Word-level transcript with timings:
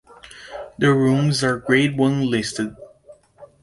The 0.79 0.95
ruins 0.95 1.43
are 1.43 1.59
Grade 1.59 1.95
One 1.95 2.27
listed. 2.27 2.75